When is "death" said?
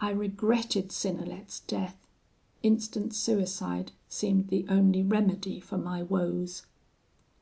1.60-1.96